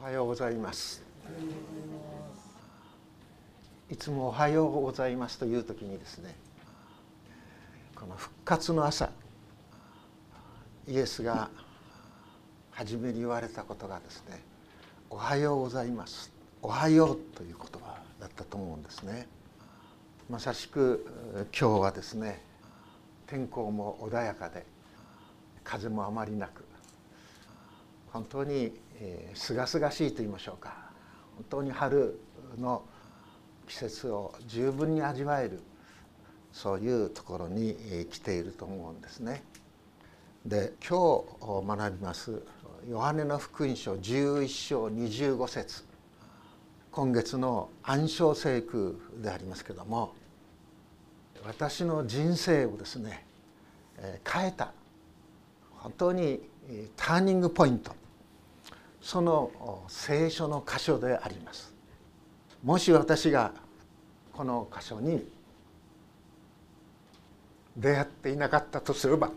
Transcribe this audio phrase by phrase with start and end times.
[0.00, 1.02] おはようございます。
[3.90, 6.36] いつもおはようございますという時にですね
[7.96, 9.10] この復活の朝
[10.86, 11.50] イエスが
[12.70, 14.40] 初めに言われたことがですね
[15.10, 16.30] おはようございます
[16.62, 19.26] おはようという言葉だったと思うんですね。
[20.30, 21.06] まさしく
[21.58, 22.40] 今日はですね
[23.26, 24.64] 天候も穏やかで
[25.64, 26.64] 風もあまりなく
[28.12, 28.72] 本当に
[29.34, 30.74] すがすがしいと言いましょうか。
[31.36, 32.18] 本当に春
[32.58, 32.82] の
[33.66, 35.60] 季節を十分に味わえる
[36.52, 37.76] そういうところに
[38.10, 39.42] 来ていると思うんですね。
[40.44, 42.42] で今日学びます
[42.88, 45.84] ヨハネの福音書11章25節。
[46.90, 50.14] 今月の暗唱聖句でありますけども
[51.46, 53.24] 私の人生をですね
[54.24, 54.72] 変えた。
[55.76, 56.40] 本当に
[56.96, 57.94] ターニングポイント。
[59.00, 61.74] その聖書の箇所であります。
[62.62, 63.52] もし私が
[64.32, 65.26] この箇所に
[67.76, 69.30] 出会っていなかったとすれば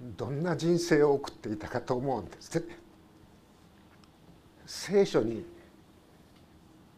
[0.00, 2.64] どんな人生を送っていたかと思うんですね。
[4.66, 5.44] 聖書に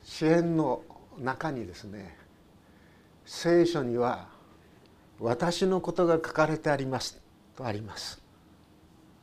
[0.02, 0.82] 支援の
[1.18, 2.16] 中にですね
[3.26, 4.28] 聖書には
[5.18, 7.20] 私のことが書かれてあります
[7.56, 8.22] とあります。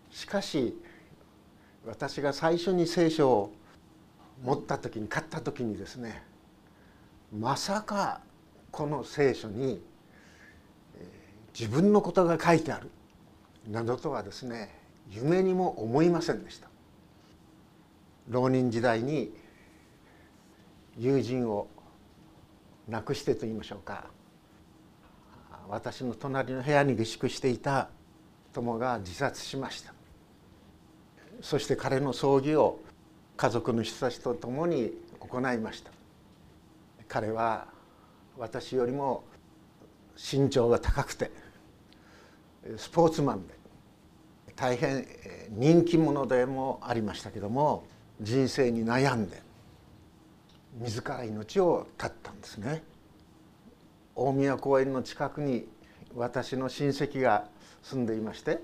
[0.09, 0.75] しかし
[1.85, 3.53] 私が最初に聖書を
[4.43, 6.23] 持った時に買った時にですね
[7.37, 8.21] まさか
[8.71, 9.81] この聖書に
[11.57, 12.89] 自分のことが書いてある
[13.69, 14.75] などとはですね
[15.09, 16.71] 夢にも思いませんでした。
[18.29, 19.33] 浪人時代に
[20.97, 21.67] 友人を
[22.87, 24.05] 亡くしてと言いましょうか
[25.67, 27.89] 私の隣の部屋に下宿していた
[28.53, 29.93] 友が自殺しました。
[31.41, 32.79] そして彼の葬儀を
[33.35, 35.91] 家族の人たちと共に行いました。
[37.07, 37.67] 彼は
[38.37, 39.23] 私よりも
[40.15, 41.31] 身長が高くて
[42.77, 43.55] スポーツマンで
[44.55, 45.05] 大変
[45.49, 47.83] 人気者でもありましたけども
[48.21, 49.41] 人生に悩んで
[50.79, 52.83] 自ら命を絶ったんですね。
[54.15, 55.67] 大宮公園の近くに
[56.15, 57.47] 私の親戚が
[57.81, 58.61] 住んでいまして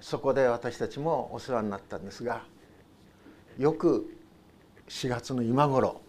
[0.00, 2.42] そこで私たちもお世話になったんですが
[3.58, 4.14] よく
[4.88, 6.00] 4月の今頃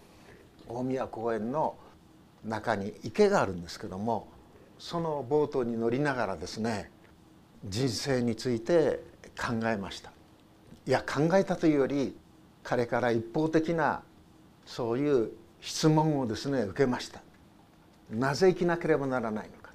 [0.67, 1.75] 大宮公園の
[2.43, 4.27] 中に池があるんですけども
[4.77, 6.91] そのボートに乗りながらですね
[7.65, 8.99] 人生について
[9.35, 10.11] 考えました。
[10.85, 12.15] いや考えたというより
[12.63, 14.03] 彼から一方的な
[14.65, 15.31] そういう
[15.61, 17.21] 質問をですね受けました。
[18.11, 19.71] なぜ生きなければならないのか。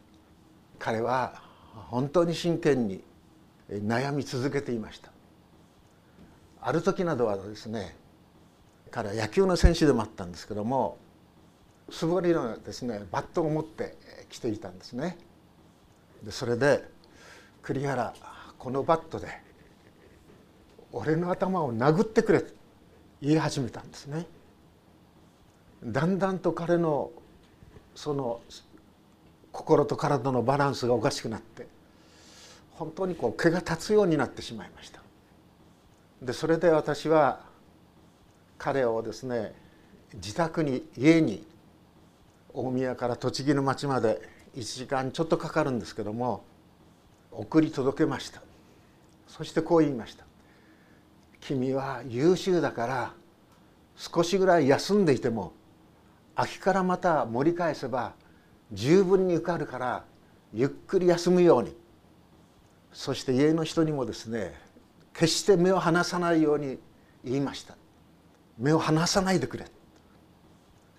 [0.79, 1.43] 彼は
[1.91, 3.03] 本当に真剣に
[3.71, 5.11] 悩み続けていました。
[6.61, 7.97] ある時などはですね
[8.91, 10.99] 彼は野球の選手でもあったんですけども
[11.91, 13.97] 素振りのですねバットを持って
[14.29, 15.19] 来ていたんですね。
[16.23, 16.89] でそれで
[17.63, 18.15] 「栗原
[18.59, 19.29] このバットで
[20.93, 22.53] 俺の頭を殴ってくれ」と
[23.21, 24.27] 言い始めたんですね。
[25.85, 27.11] だんだんと彼の
[27.95, 28.41] その
[29.51, 31.67] 心と体のバランスがおかしくなって
[32.83, 35.01] 本当にこう毛が立つようになってしまいました。
[36.21, 37.39] でそれで私は
[38.59, 39.55] 彼をですね
[40.15, 41.47] 自宅に家に
[42.53, 44.21] 大宮から栃木の町まで
[44.57, 46.43] 1時間ちょっとかかるんですけども
[47.31, 48.43] 送り届けました。
[49.29, 50.25] そしてこう言いました
[51.41, 53.15] 「君は優秀だから
[53.95, 55.53] 少しぐらい休んでいても
[56.35, 58.15] 秋からまた盛り返せば
[58.73, 60.05] 十分に受かるから
[60.53, 61.81] ゆっくり休むように
[62.93, 64.55] そして家の人にもですね
[65.15, 66.79] 決して目を離さないように
[67.25, 67.77] 言いました。
[68.59, 69.67] 目を離さないでくれ。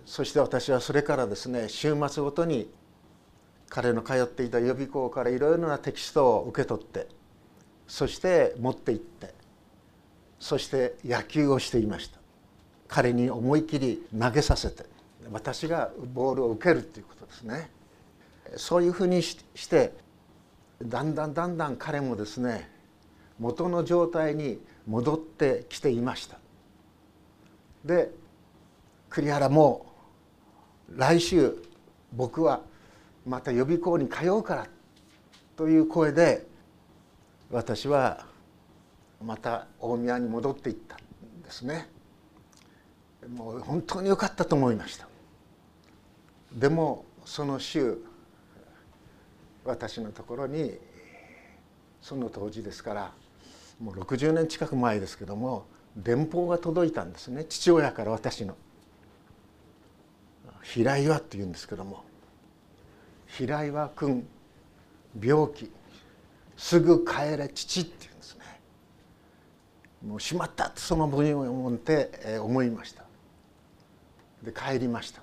[0.05, 2.69] そして私はそれからですね週末ごとに
[3.69, 7.07] 彼の通っていた予備校からいろいろなテキストを受け取って
[7.87, 9.33] そして持って行って
[10.39, 12.19] そして野球をしていました。
[12.87, 14.85] 彼に思い切り投げさせて
[15.31, 17.71] 私がボールを受けるっていうことですね。
[18.57, 19.35] そういうふうにし
[19.67, 19.93] て
[20.81, 22.69] だんだんだんだん彼もですね
[23.39, 26.37] 元の状態に戻ってきていました。
[27.85, 28.11] で
[29.09, 29.85] 栗原も
[30.89, 31.55] 来週
[32.13, 32.61] 僕は
[33.25, 34.67] また予備校に通うから
[35.55, 36.47] という声で
[37.51, 38.25] 私は
[39.23, 41.89] また大宮に戻っていったんですね。
[43.35, 45.07] もう本当に良かったと思いました。
[46.51, 47.97] でもその週
[49.65, 50.77] 私のところに
[52.01, 53.11] その当時ですから
[53.79, 55.65] もう60年近く前ですけども
[55.95, 57.45] 電報が届いたんですね。
[57.45, 58.55] 父親から私の。
[60.63, 62.03] 平岩っていうんですけども。
[63.27, 64.27] 平岩君
[65.21, 65.71] 病気。
[66.57, 68.41] すぐ帰れ父って言うんですね。
[70.07, 73.03] もうしまったってその分を思って思いました。
[74.41, 75.21] で帰りました。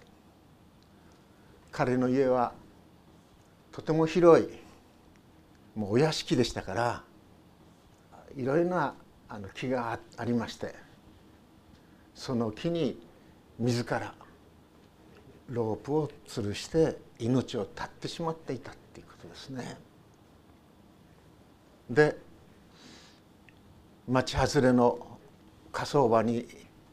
[1.72, 2.52] 彼の家は
[3.72, 4.48] とても広い
[5.74, 7.04] もうお屋敷でしたから
[8.36, 8.94] いろいろな
[9.28, 10.74] あの木がありまして
[12.14, 13.00] その木に
[13.58, 14.14] 自ら
[15.48, 19.78] ロープを吊るして命を絶ってしまっていたっていうことですね。
[21.88, 22.16] で
[24.08, 25.18] 町外れの
[25.72, 26.46] 火葬場に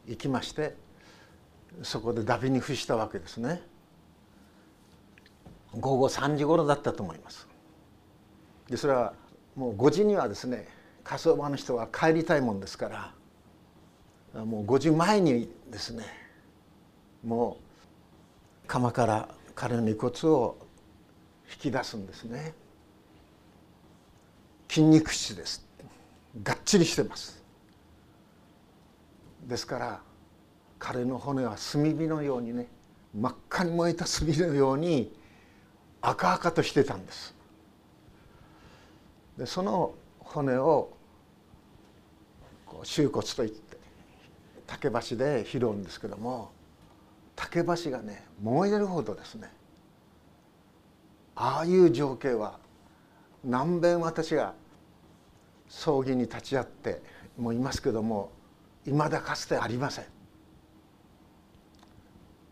[0.06, 0.74] 行きまして
[1.82, 3.62] そこでダビに付したわけですね。
[5.74, 7.46] 午後3時頃だったと思います。
[8.68, 9.14] でそれは
[9.56, 10.68] もう5時にはですね
[11.04, 13.12] 火葬場の人は帰りたいもんですか
[14.34, 16.04] らもう5時前にですね
[17.24, 17.58] も
[18.64, 20.56] う釜から彼の遺骨を
[21.50, 22.52] 引き出すんですね。
[24.68, 25.66] 筋肉質です。
[26.42, 27.42] がっちりしてます。
[29.46, 30.00] ですから
[30.78, 32.68] 彼の骨は炭火のようにね
[33.18, 35.17] 真っ赤に燃えた炭のように
[36.08, 37.34] 赤々としてたんです
[39.36, 40.90] でその骨を
[42.64, 43.76] こう収骨といって
[44.66, 46.50] 竹橋で拾うんですけども
[47.36, 49.50] 竹橋がね燃えるほどですね
[51.36, 52.58] ああいう情景は
[53.44, 54.54] 何べん私が
[55.68, 57.02] 葬儀に立ち会って
[57.36, 58.32] もいますけども
[58.86, 60.04] いまだかつてありません。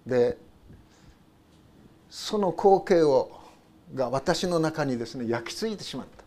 [0.06, 0.36] で
[2.10, 3.45] その光景を
[3.94, 6.24] が私の中にですね焼き付いてしまった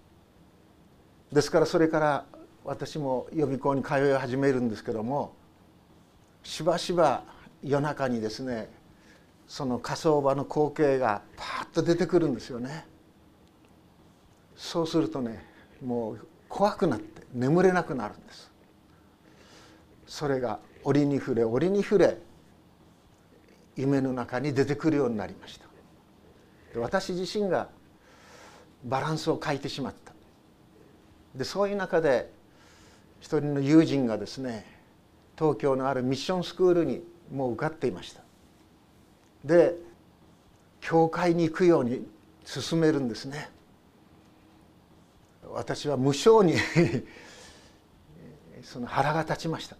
[1.34, 2.26] ですからそれから
[2.64, 5.34] 私も予備校に通い始めるんですけども
[6.44, 7.24] しばしば
[7.64, 8.70] 夜中にですね
[9.48, 12.86] その火葬場の光景がパッと出てくるんですよね。
[14.56, 15.44] そうするとね
[15.84, 18.52] もう怖くなって眠れなくなるんです。
[20.06, 22.18] それが折に触れ折に触れ
[23.76, 25.69] 夢の中に出てくるようになりました。
[26.76, 27.70] 私自身が
[28.84, 30.14] バランスを欠いてしまった。
[31.36, 32.32] でそういう中で
[33.20, 34.66] 一人の友人がですね
[35.38, 38.22] 東京のあるミッションスクールにもう受かっていました。
[39.44, 39.76] で
[40.82, 42.06] 教会に行くように
[42.46, 43.50] 進めるんですね。
[45.52, 46.56] 私は無性に
[48.64, 49.76] その腹が立ちました。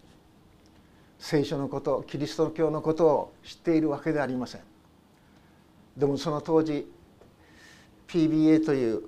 [1.20, 4.62] 聖書のことキリスト教のことを知っているわけではありません。
[6.00, 6.90] でもその当時
[8.08, 9.02] PBA という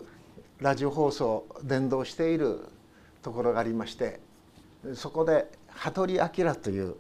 [0.60, 2.68] ラジオ放送を伝道している
[3.22, 4.20] ところがありまして
[4.94, 6.96] そこで羽鳥明という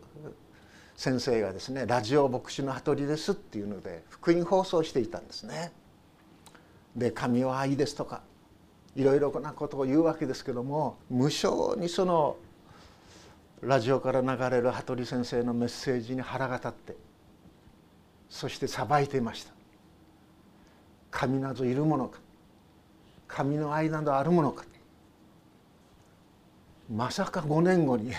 [0.96, 5.74] 先生がですね「ラジオ牧師の羽鳥です」っていうので福音放送していたんですね。
[6.96, 8.22] で「神は愛です」とか
[8.96, 12.38] いろいろなことを言うわけですけども無性にその
[13.62, 16.96] ラジオから流れる羽鳥先生のメッセージに腹が立って
[18.30, 19.61] そして裁いていました。
[21.12, 22.20] 神などいるものか。
[23.28, 24.66] 神の愛などあるものか。
[26.92, 28.12] まさか5年後に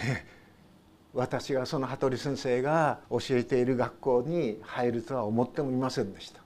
[1.12, 6.40] 私がその羽鳥先生が教えている学校に入るとは思ってもいませんでした。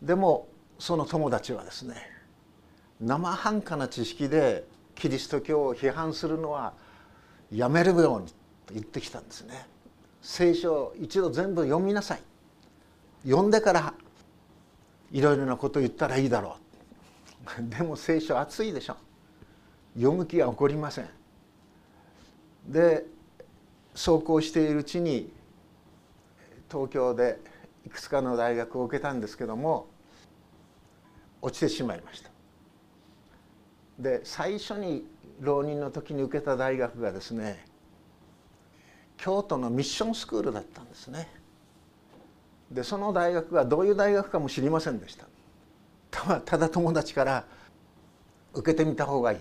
[0.00, 0.48] でも
[0.78, 1.96] その友達はですね
[3.00, 6.72] 生半可な知識でキリスト教を批判するのは
[7.52, 8.28] やめるように
[8.66, 9.66] と言ってきたんですね。
[10.22, 12.22] 聖書を一度全部読みなさい。
[13.24, 13.94] 読んでから
[15.10, 16.56] いろいろなこと言ったらいいだろ
[17.58, 18.96] うでも聖書熱いでしょ。
[19.94, 21.08] 読む気が起こりません。
[22.66, 23.04] で
[23.94, 25.32] そうこうしているうちに
[26.70, 27.40] 東京で
[27.84, 29.88] いくつかの大学を受けたんですけども
[31.42, 32.30] 落ちてしまいました。
[33.98, 35.06] で最初に
[35.40, 37.64] 浪人の時に受けた大学がですね
[39.16, 41.39] 京都のミッションスクールだったんですね。
[42.70, 45.26] でその大学がどういう大学かも知りませんでした。
[46.40, 47.44] ただ友達から
[48.52, 49.38] 受けてみた方がいい。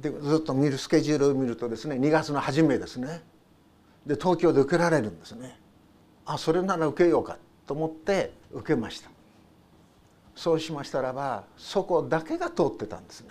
[0.00, 3.22] でずっと見るスケジュールを見るとですね2月の初めですね。
[4.06, 5.58] で東京で受けられるんですね。
[6.26, 7.38] あそれなら受けようか。
[7.66, 9.10] と思って受けました。
[10.34, 13.28] そうしましたらばそこだけが通ってたんですね。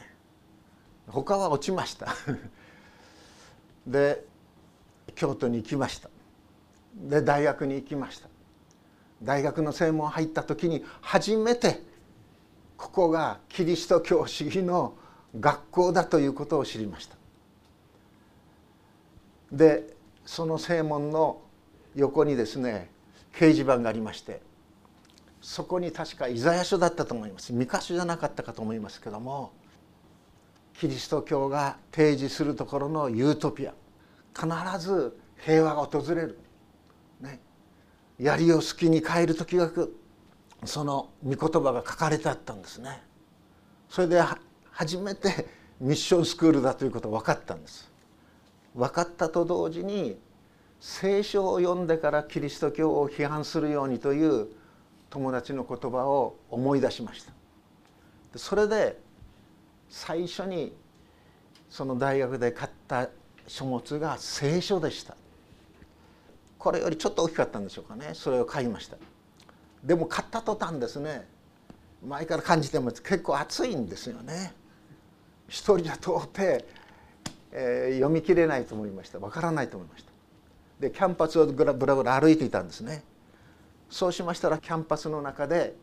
[1.07, 2.15] 他は落ちました。
[3.85, 4.25] で
[5.15, 6.09] 京都に行きました。
[6.95, 8.29] で大学に行きました。
[9.23, 11.81] 大学の専門入った時に初めて
[12.77, 14.95] ここがキリスト教主義の
[15.39, 17.15] 学校だということを知りました。
[19.51, 21.41] でその正門の
[21.95, 22.89] 横にですね
[23.33, 24.41] 掲示板がありまして
[25.41, 27.53] そこに確かイザヤ書だったと思います。
[27.53, 29.51] 三箇所じゃなかったかと思いますけども
[30.73, 33.73] キリスト教が提示するところのユートピア。
[34.35, 34.47] 必
[34.79, 35.15] ず
[35.45, 36.39] 平和が訪れる、
[38.23, 39.69] 槍を好きに変える時が
[40.63, 43.03] その御言葉が書かれてあったんですね。
[43.89, 44.23] それで
[44.71, 45.45] 初めて
[45.81, 47.91] ミッションスクールだということが分かったんです。
[48.73, 50.17] 分かったと同時に
[50.79, 54.47] 聖書を読んでからキリスト教を批判するようにという
[55.09, 57.31] 友達の言葉を思い出しました
[58.37, 58.99] それで
[59.89, 60.75] 最初に
[61.69, 63.09] その大学で買った
[63.47, 65.15] 書物が聖書でした
[66.63, 68.11] これよりちょっと大きかったんでしょうかね。
[68.13, 68.95] それを買いました。
[69.83, 71.27] でも買った途端ですね
[72.07, 74.53] 前から感じても結構熱いんですよね。
[75.49, 76.31] 一人じゃ到底、
[77.51, 79.19] えー、読み切れないと思いました。
[79.19, 80.11] わからないと思いました。
[80.79, 83.03] でキャンパスをぶらぶら歩いていたんですね。
[83.89, 85.75] そうしましたらキャンパスの中で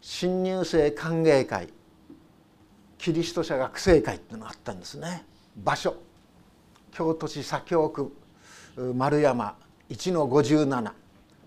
[0.00, 1.68] 新入生歓迎会
[2.98, 5.24] キリスト者学生会っていうのがあったんですね。
[5.56, 5.94] 場所。
[6.90, 8.12] 京都市左京区
[8.96, 9.62] 丸山。
[9.90, 10.92] 1の57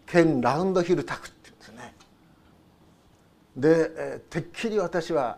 [0.05, 1.93] 県ラウンドヒルタクっていうんですね。
[3.55, 5.37] で、えてっきり私は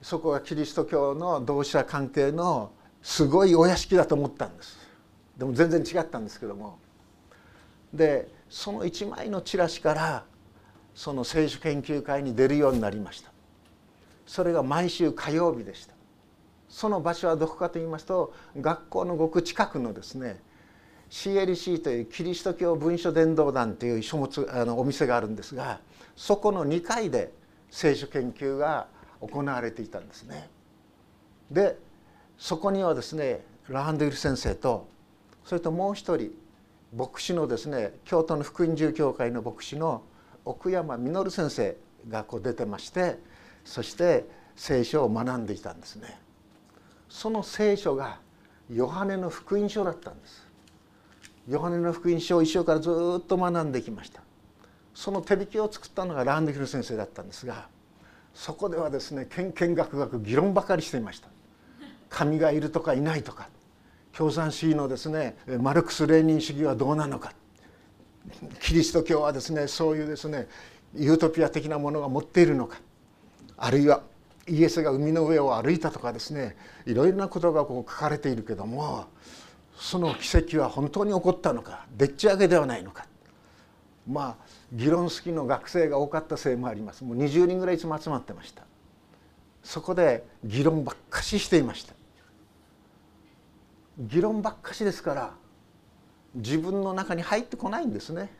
[0.00, 4.78] そこがキリスト教の同志社関係のすごいお屋敷だと思ったんです。
[5.36, 6.78] でも全然違ったんですけども。
[7.92, 10.24] でその一枚のチラシから
[10.94, 13.30] その聖書研究会に出るようになりました。
[14.26, 15.94] それが毎週火曜日でした。
[16.68, 20.40] その場所はどこかと言いますと学校のごく近くのですね
[21.14, 25.78] CLC というキリスト教文書伝道団という書物あのお店があるんですが
[26.16, 27.32] そこの2階で
[27.70, 28.88] 聖書研究が
[29.20, 30.50] 行われていたんですね。
[31.52, 31.78] で
[32.36, 34.88] そこにはですねラハンドゥル先生と
[35.44, 36.32] それともう一人
[36.96, 40.02] 牧師のですね京都の福音住教会の牧師の
[40.44, 41.76] 奥山実先生
[42.08, 43.20] がこう出てまして
[43.64, 44.24] そして
[44.56, 46.18] 聖書を学んでいたんですね
[47.08, 48.18] その聖書が
[48.68, 50.43] ヨハネの福音書だったんです
[51.48, 54.22] ヨハネの福音書を一生からずっと学んできました。
[54.94, 57.66] その手引きを作ったのがランドヒル先生だったんですが
[58.32, 61.28] そこではですねけんけんがくがく議論ばかりしていました。
[62.08, 63.48] 神がいるとかいないとか。
[64.16, 67.32] 共産主義のですねマルクス・レーニン主義はどうなのか。
[68.60, 70.46] キリスト教はですねそういうですね
[70.94, 72.78] ユートピア的なものが持っているのか。
[73.56, 74.02] あるいは
[74.46, 79.06] イエスが海の上を歩いたとかですねいろいろなことがこう書かれているけども
[79.76, 83.06] その奇跡は本当に起こったのかでっち上げではないのか。
[84.06, 87.04] まあ議論好きの学生が多かったせいもあります。
[87.04, 88.62] もう20人ぐらいいつも集まってました。
[89.62, 91.94] そこで議論ばっかししていました。
[93.98, 95.34] 議論ばっかしですから
[96.34, 98.30] 自分の中に入ってこないんですね。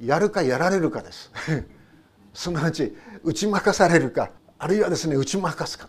[0.00, 1.30] やるかやられるかです。
[2.32, 5.88] すなわち打ち負かされるかあるいはですね打ち負かすか。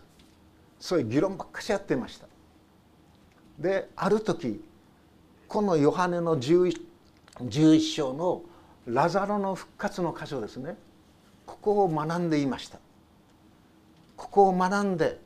[0.78, 2.29] そういう議論ばっかしやってました。
[3.60, 4.64] である時
[5.46, 6.80] このヨハネの 11,
[7.40, 8.42] 11章の
[8.86, 10.76] ラザロの復活の箇所ですね。
[11.44, 12.78] ここを学んでいました。
[14.16, 15.20] ここを学んで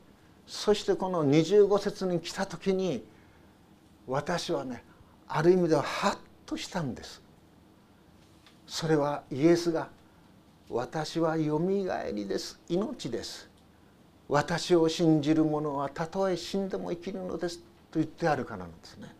[0.46, 3.04] そしてこの25節に来た時に
[4.06, 4.82] 私はね
[5.28, 7.22] ある意味ではハッとしたんです。
[8.66, 9.88] それはイエスが
[10.70, 12.58] 「私はよみがえりです。
[12.68, 13.48] 命です」
[14.28, 17.60] 「私を信じる者はたとえ死んでも生きるのです」
[17.98, 19.14] 言ってあるからなんですね。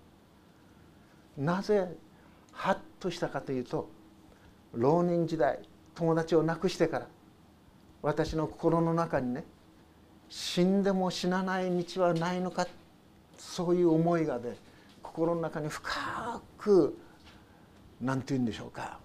[1.37, 1.97] なぜ
[2.53, 3.89] ハッとしたかというと
[4.73, 5.59] 浪人時代
[5.95, 7.09] 友達を亡くしてから
[8.03, 9.45] 私の心の中にね
[10.29, 12.67] 死んでも死なない道はないのか
[13.39, 14.57] そういう思いがね
[15.03, 16.97] 心の中に深く
[18.01, 18.99] 何て言うんでしょうか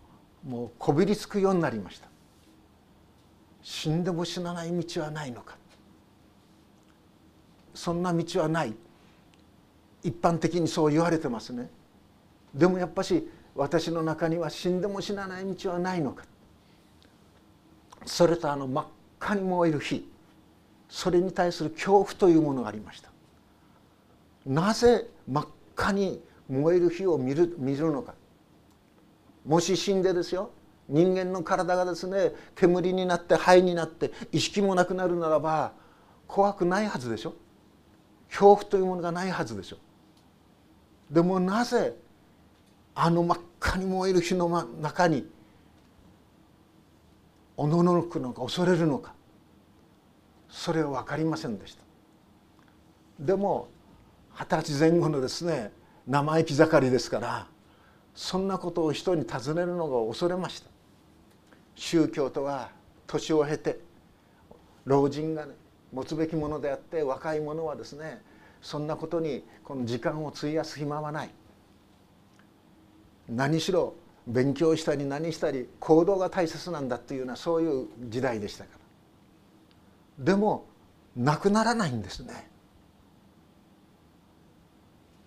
[0.48, 2.08] もうこびりつくようになりました。
[3.62, 5.58] 死んでも死なない道はないのか。
[7.74, 8.74] そんな道はない。
[10.04, 11.70] 一般的にそう言われてますね。
[12.54, 16.24] でもやっぱし私の中には死んでも死なない道はないのか。
[18.06, 18.86] それとあの真っ
[19.20, 20.10] 赤に燃える火。
[20.90, 23.10] それに対する恐怖というものがありました。
[24.46, 28.16] なぜ真っ赤に燃える火を見る見るのか。
[29.46, 30.52] もし死んでですよ。
[30.88, 35.74] 人間の体がですね煙になって灰になって意識もなくなるならば
[36.28, 37.36] 怖くないはずでしょ。
[38.30, 39.78] 恐怖というものがないはずでしょ。
[41.10, 41.96] でもなぜ
[42.96, 44.48] あの真っ赤に燃える火の
[44.82, 45.28] 中に
[47.58, 49.14] おののくのか恐れるのか
[50.50, 51.84] それは分かりませんでした。
[53.20, 53.68] でも
[54.34, 55.72] 二十歳前後のですね
[56.08, 57.48] 生意気盛りですから
[58.16, 60.70] そんなことを人に尋ねるのが恐れました。
[61.76, 62.72] 宗教とは
[63.08, 63.80] 年を経て
[64.86, 65.54] 老人が、ね、
[65.94, 68.22] 持つべきものであって若い者はですね
[68.62, 71.30] そんなことにこの時間を費やす暇はない。
[73.30, 73.94] 何しろ
[74.28, 78.72] 勉強したり何したり行動が大切なんだっていうようなそういう時代でしたか
[80.18, 80.26] ら。
[80.26, 80.66] でも
[81.16, 82.50] なくならないんですね。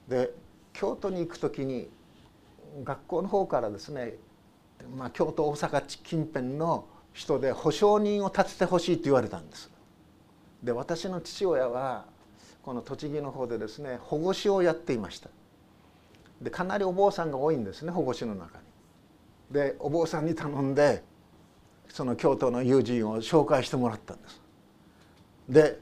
[0.09, 0.33] で
[0.73, 1.89] 京都に行く時に
[2.85, 4.15] 学校の方からですね、
[4.97, 9.71] まあ、京都大阪近辺の人で保証人を立ててほしいと言われたんです。
[10.63, 12.07] で私の父親は
[12.63, 15.29] この栃木の方でですね保護司をやっていました
[16.41, 18.65] でかなりお坊さんが多いんですね保護司の中に。
[19.51, 21.03] でお坊さんに頼んで
[21.89, 24.41] その京都の友人を紹介してもらったんです。
[25.49, 25.81] で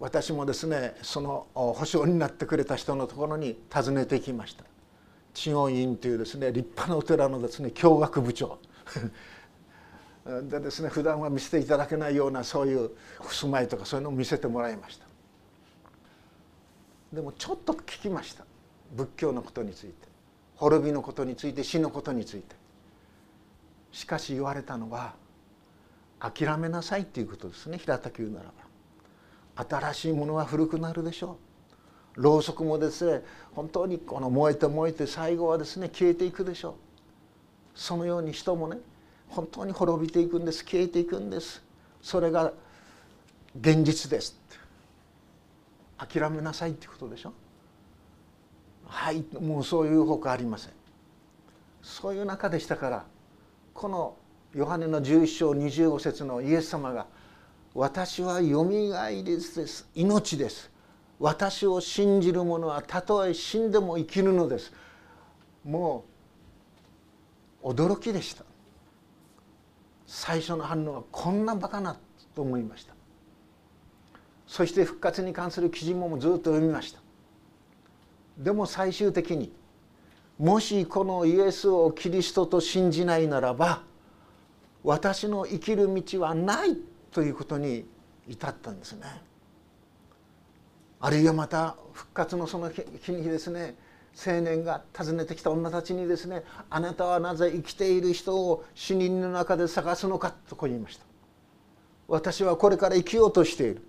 [0.00, 4.64] 私もですねその保証になってくれた人のところに訪ねてきました
[5.34, 8.58] 知恩院というですね立派なお寺のですね教学部長
[10.48, 15.07] でですね普段は見せていただけないようなそういう襖絵とかそういうのを見せてもらいました
[17.12, 18.44] でもちょっと聞きました。
[18.94, 20.08] 仏教のことについて。
[20.56, 22.56] 滅びのことについて死のことについて。
[23.92, 25.14] しかし言われたのは
[26.20, 27.78] 諦めなさいっていうことですね。
[27.78, 28.46] 平たく言うなら
[29.56, 29.68] ば。
[29.80, 31.38] 新しいものは古くなるでしょ
[32.16, 32.22] う。
[32.22, 33.22] ろうそくもですね
[33.52, 36.74] 本当にこの燃えて燃えて最後はですね消えていくでしょう。
[37.74, 38.78] そのように人もね
[39.28, 41.62] 本当に滅びていくんです消えていくんです。
[42.02, 42.52] それが
[43.60, 44.38] 現実です。
[45.98, 47.32] 諦めなさいってことでしょ？
[48.86, 50.72] はいもうそういうほかありません。
[51.82, 53.04] そういう中でしたから
[53.74, 54.16] この
[54.54, 57.06] ヨハネの11章25節のイエス様が
[57.74, 59.86] 「私はよみがえりです。
[59.94, 60.70] 命です。
[61.18, 64.72] 私を信じる者はたとえ死んでも生きるのです」
[65.64, 66.04] も
[67.62, 68.44] う驚きでした。
[70.06, 71.96] 最初の反応はこんなバカな
[72.34, 72.94] と思いました。
[74.48, 77.00] そして復活に関する記事もずっと読みました
[78.38, 79.52] でも最終的に
[80.38, 83.82] もしこのイエスをキリストと信じないならば
[84.82, 86.78] 私の生きる道はない
[87.12, 87.84] ということに
[88.26, 89.02] 至ったんですね。
[91.00, 93.74] あるいはまた復活のその日にですね
[94.14, 101.04] 青年が訪ねてきた女たちにですね「あなたはなぜ生きている人を死人の中で探すのか」とこう言いました。
[102.06, 103.82] 私はこれから生きようとしている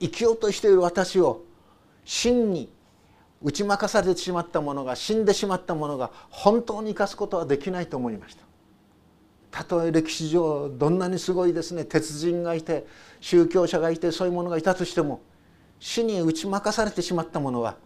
[0.00, 1.42] 生きようとしている私を
[2.04, 2.72] 真に
[3.42, 8.44] 打ち負かされてしまった者が死んでしまった者が本当に生かすことはできないと思いました。
[9.50, 12.86] たとえ歴史上どんなにすごいですね鉄人がいて
[13.20, 15.22] 宗教者がいてそういうものがいたとしても
[15.80, 17.76] 死に打ち負かされてしまった者は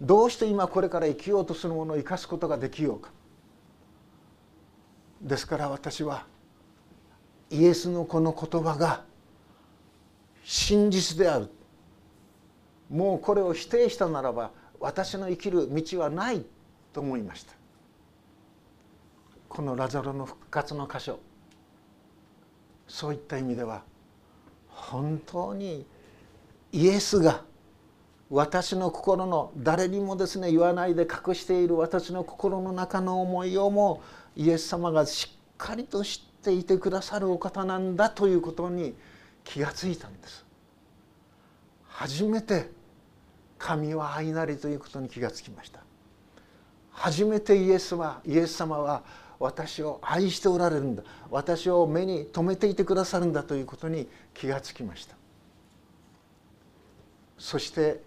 [0.00, 3.10] どうして今これから生きようとするものを生かすことができようか。
[5.22, 6.26] ですから私は
[7.50, 9.04] イエスのこの言葉が
[10.48, 11.50] 真実である。
[12.88, 16.46] もうこれを否定したならば私の生きる道はない
[16.92, 17.52] と思いました。
[19.48, 21.18] このラザロの復活の箇所。
[22.86, 23.82] そういった意味では
[24.68, 25.84] 本当に
[26.70, 27.42] イエスが
[28.30, 34.00] 私の心の誰にもですね言わないで隠している私の心の中の思いをも
[34.36, 38.94] イエス様がしっかりと知っていてくださるお方なんだということに
[39.46, 40.44] 気がついたんです。
[41.86, 42.68] 初めて
[43.56, 45.80] 神は愛なりということに気がつきました。
[46.90, 49.02] 初めてイエスはイエス様は
[49.38, 51.04] 私を愛しておられるんだ。
[51.30, 55.16] 私を目に留めていてくださるんだということに気がつきました。
[57.38, 58.02] そして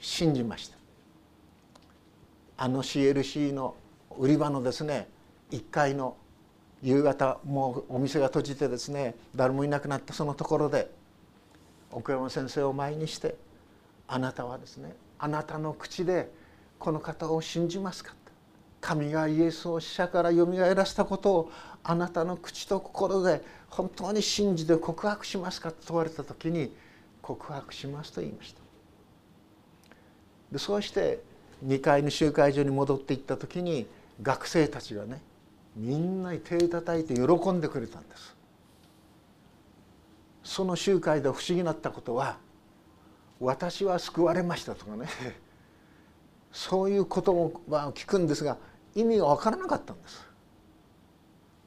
[0.00, 0.76] 信じました。
[2.56, 3.74] あの CLC の
[4.18, 5.08] 売り場のですね
[5.50, 6.16] 1階の
[6.86, 10.88] 夕方もうお店が閉じてですね誰もいなくなったそのところで
[11.90, 13.34] 奥山先生を前にして
[14.06, 16.30] あなたはですねあなたの口で
[16.78, 18.16] この方を信じますかと
[18.80, 26.72] 神がイエスを死者からよみがえらせたことをあなたの口と心で本当に信じて告白しますかと問われた時に
[27.20, 28.60] 告白しますと言いました。
[30.52, 31.18] でそうして
[31.66, 33.88] 2階の集会所に戻っていった時に
[34.22, 35.20] 学生たちがね
[35.76, 38.34] みんなに手を叩いて喜んでくれたんです。
[40.42, 42.38] その集会で不思議になったことは
[43.40, 45.06] 私は救われましたとかね。
[46.52, 47.60] そういうことを
[47.94, 48.56] 聞くんですが
[48.94, 50.26] 意味が分からなかったんです。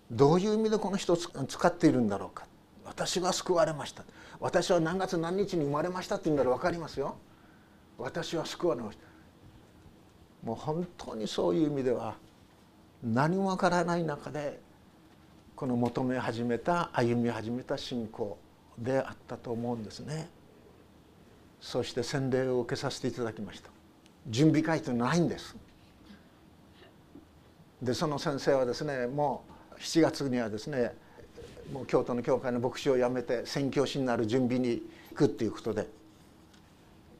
[0.09, 2.47] どういう意味でこの人を使っているんだろうか。
[2.85, 4.03] 私が救われました。
[4.39, 7.17] 私は何月何日に生まれましたって言うんだら分かりますよ。
[7.99, 9.03] 私は救われました。
[10.41, 12.15] もう本当にそういう意味では
[13.03, 14.59] 何もわからない中で
[15.55, 18.37] この求め始めた歩み始めた信仰
[18.77, 20.29] であったと思うんですね。
[21.61, 23.69] そして洗礼を受けさせていただきました。
[24.27, 25.55] 準備会というのはないんです。
[27.81, 30.93] でその先生はですねもう7月にはですね
[31.73, 34.81] もう京都の教会の牧師を辞めて宣教師になる準備に
[35.11, 35.87] 行くっていうことで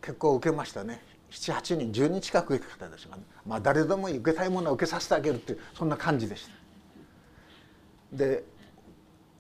[0.02, 1.02] 結構受けましたね。
[1.32, 6.48] 78人10人近く受け方ですが、まあ誰でも受けたいものは受けさせてあげるっていうそんな感じでし
[8.12, 8.18] た。
[8.18, 8.44] で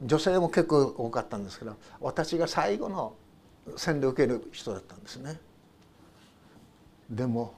[0.01, 3.15] 女性も結構多かったんですけど私が最後の
[3.75, 5.39] 洗礼を受ける人だったんですね。
[7.09, 7.55] でも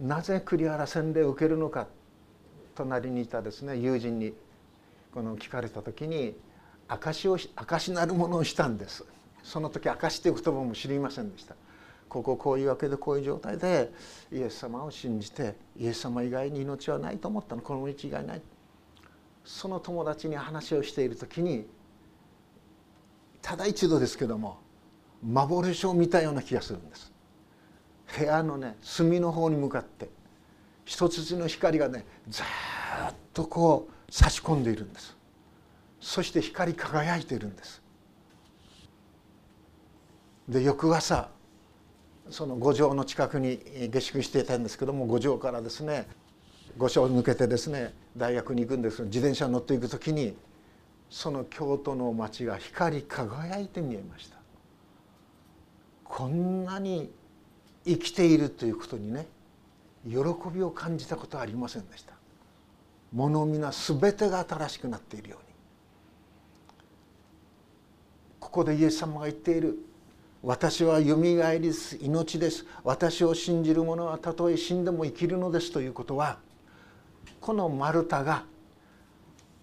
[0.00, 1.86] なぜ栗原洗礼を受けるのか
[2.74, 4.34] 隣にいたですね友人に
[5.14, 6.36] この聞かれた時に
[6.88, 9.04] 証を証なるものをしたんです。
[9.42, 11.54] その時証という言葉も知りませんでした。
[12.16, 13.92] こここういうわけでこういう状態で
[14.32, 17.60] イエス様を信じてイエス様以外に命はないと思ったの。
[17.60, 18.42] この道以外ない。
[19.44, 21.66] その友達に話をしている時に
[23.42, 24.58] ただ一度ですけども
[25.22, 27.12] 幻を見たような気がするんです。
[28.18, 30.08] 部屋のね隅の方に向かって
[30.86, 32.46] 一つの光がねずっ
[33.34, 35.14] とこう差し込んでいるんです。
[36.00, 37.82] そして光り輝いているんです。
[40.48, 41.35] で翌朝
[42.30, 43.60] その五条の近くに
[43.90, 46.06] 下宿していたんですけども五条からですね
[46.76, 50.36] 五所を抜けてですね大学に行くんです自転車に乗っていく時に
[51.08, 54.36] その京都の町が光り輝いて見えました。
[56.04, 57.10] こんなに
[57.84, 59.26] 生きているということにね
[60.08, 60.16] 喜
[60.52, 62.12] びを感じたことはありませんでした。
[63.12, 65.46] 物皆全てが新しくなっているように。
[68.40, 69.78] ここでイエス様が言っている
[70.46, 72.64] 私はよみがえりです命です。
[72.84, 76.38] 私を信じる者はたとえ死んでも生きるのですということは
[77.40, 78.44] このマルタが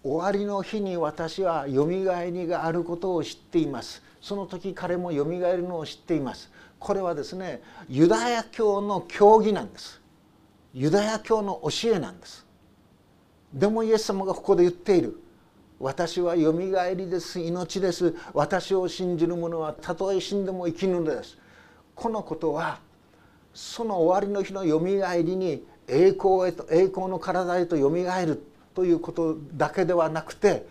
[0.02, 4.02] 終わりの日に私はよみがえりがあることを知っています。
[4.20, 6.50] その時彼もよみがえるのを知っています。
[6.78, 10.02] これはですねユダヤ教の教義なんです。
[10.74, 12.44] ユダヤ教の教えなんです。
[13.54, 15.18] でもイエス様がここで言っている。
[15.80, 17.40] 私はよみがえりです。
[17.40, 18.14] 命です。
[18.32, 21.36] 私を信じる者はたとえ死んでも生きるのです。
[21.94, 22.78] このことは
[23.52, 28.42] その終わりの日のよみがえりに栄光へと栄光の体へとよみがえる
[28.74, 30.66] ということだけではなくて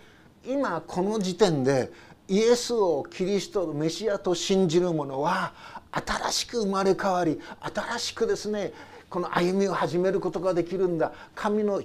[0.45, 1.91] 今この時点で
[2.27, 5.53] イエスをキリストのメシアと信じる者は
[5.91, 8.73] 新しく生まれ変わり新しくですね
[9.09, 11.13] この歩みを始めることができるんだ。
[11.35, 11.83] 神の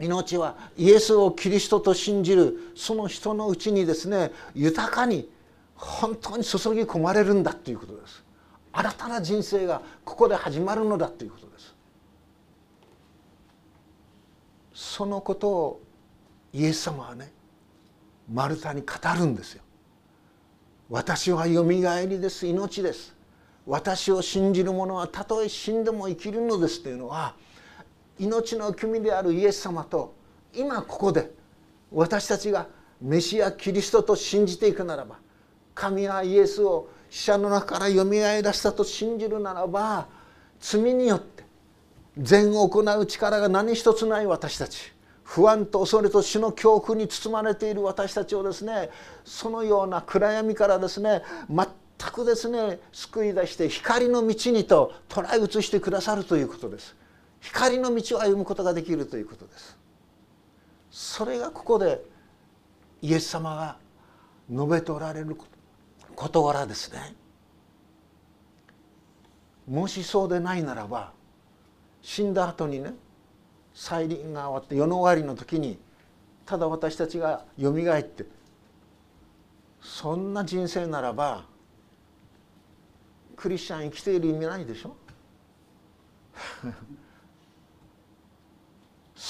[0.00, 5.28] 命はイエスをキリストと信じるその人のうちにですね豊かに
[5.74, 8.24] 本当に注ぎ込まれるんだということです。
[8.72, 11.74] 新たな人生がここで始まるのだということです。
[14.72, 15.80] そのことを
[16.52, 17.32] イエス様はね
[18.32, 18.86] マルタに語
[19.18, 19.62] るんですよ。
[20.88, 22.46] 私はよみがえりです。
[22.46, 23.14] 命です。
[23.66, 27.34] 私を信じる者はたとえ死んでも生きるのですというのは
[28.20, 30.14] 命の君であるイエス様と
[30.54, 31.30] 今ここで
[31.90, 32.66] 私たちが
[33.00, 35.18] メシアキリストと信じていくならば
[35.74, 40.06] 神はイエスを死者の中からよみがえらせたと信じるならば
[40.60, 41.44] 罪によって
[42.18, 44.92] 善を行う力が何一つない私たち
[45.24, 48.90] 不安と恐れと死の恐怖に包まれている私たちをですね
[49.24, 51.66] そのような暗闇からですね全
[52.12, 56.99] くですね救い出して光の道にと捉え移してくださるということです。
[57.40, 59.76] 光の道を歩むことができるということです。
[60.90, 62.02] それがここで
[63.02, 63.76] イエス様が
[64.50, 65.36] 述べておられる
[66.14, 67.14] 事柄ですね。
[69.68, 71.12] もしそうでないならば
[72.02, 72.92] 死んだ後にね
[73.72, 75.78] 再臨が終わって世の終わりの時に
[76.44, 78.26] ただ私たちがよみがえって
[79.80, 81.44] そんな人生ならば
[83.36, 84.96] クリスチャン生きている意味ないでしょ？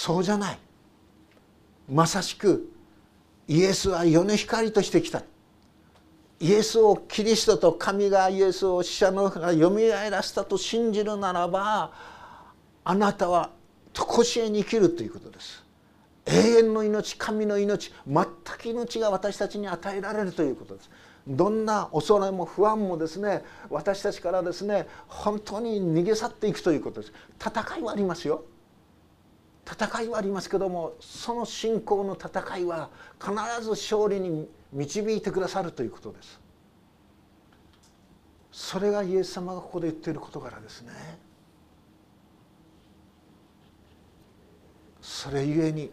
[0.01, 0.59] そうじゃない。
[1.87, 2.73] まさしく
[3.47, 5.23] イエスは世の光としてきた。
[6.39, 11.93] イエスをキリストと神がイエスを死者の中からよみがえらせたと信じるならば
[12.83, 13.51] あなたは
[13.93, 15.63] 常しえに生きるということです。
[16.25, 20.91] 永遠の命神の命全く命が私たちに与えられるということです。
[21.29, 27.13] どんな恐れも不安もですね私たちからですね本当に逃げ去っていくということです。
[27.39, 28.45] 戦いはありますよ。
[29.71, 36.41] 戦いはありますけどもその信仰の戦いは必ず勝利に導いてくださるということです。
[38.51, 40.93] それがイエス様がここで言っている事柄ですね。
[45.01, 45.91] それゆえに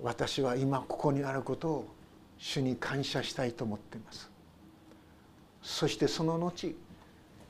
[0.00, 1.88] 私は今ここにあることを
[2.38, 4.30] 主に感謝したいと思っています。
[5.62, 6.74] そしてその後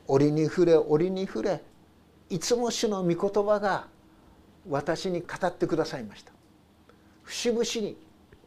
[0.07, 1.61] 折に触れ折に触れ
[2.29, 3.87] いつも主の御言葉が
[4.67, 6.31] 私に語ってくださいました
[7.23, 7.97] 節々に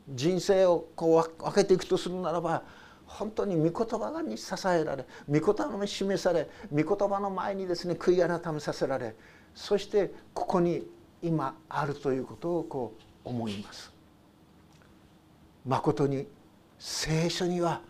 [0.09, 2.63] 人生をこう分けていくとするならば
[3.07, 9.15] 本当に御言葉に支えられ御言葉に示され御言葉の前にですね悔い改めさせられ
[9.55, 10.87] そしてここに
[11.23, 13.93] 今あるということをこう思います。
[15.67, 16.27] まことに
[16.79, 17.83] 聖書には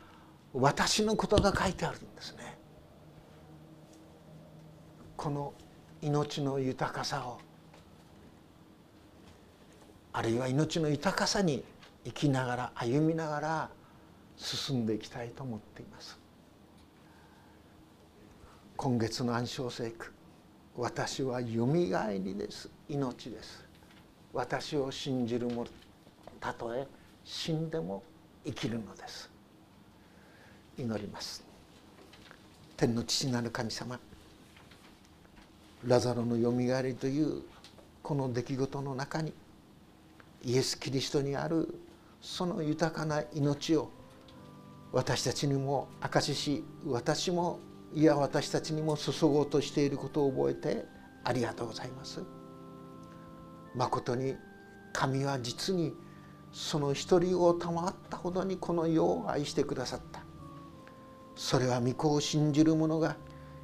[0.54, 2.56] 私のことが書いてあるんですね。
[5.16, 5.52] この
[6.00, 7.38] 命の豊かさを
[10.18, 11.62] あるいは命の豊かさに
[12.04, 13.70] 生きながら歩みながら
[14.36, 16.18] 進んでいきたいと思っています。
[18.76, 20.12] 今月の暗唱聖句
[20.76, 22.68] 私はよみがえりです。
[22.88, 23.64] 命です。
[24.32, 25.68] 私を信じる者
[26.40, 26.88] たとえ
[27.24, 28.02] 死んでも
[28.44, 29.30] 生きるのです。
[30.76, 31.44] 祈ります。
[32.76, 34.00] 天の父なる神様
[35.86, 37.42] ラザロのよみがえりという
[38.02, 39.32] この出来事の中に
[40.44, 41.74] イエス・キリストにある
[42.20, 43.90] その豊かな命を
[44.92, 47.60] 私たちにも証しし私も
[47.94, 50.84] いや私たちにも注ごうとしていることを覚えて
[51.24, 52.22] ありがとうございます。
[53.74, 54.34] まことに
[54.92, 55.94] 神は実に
[56.52, 60.20] その一人を賜ったほどにこの世を愛してくださった
[61.36, 63.16] それは御子を信じる者が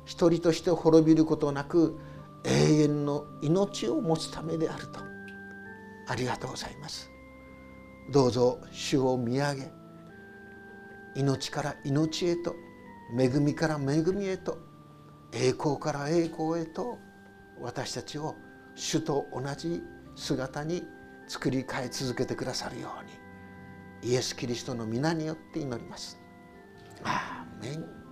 [0.04, 1.98] 一人として滅びることなく
[2.44, 5.00] 永遠の命を持つためであると
[6.06, 7.10] ありがとうございます
[8.10, 9.70] どうぞ主を見上げ
[11.16, 12.54] 命から命へと
[13.18, 14.58] 恵みから恵みへと
[15.32, 16.98] 栄光から栄光へと
[17.60, 18.34] 私たちを
[18.74, 19.82] 主と同じ
[20.16, 20.82] 姿に
[21.26, 26.20] 作り変え続けてくださるようにイエス・キリストの皆によって祈ります。
[27.04, 28.03] アーメン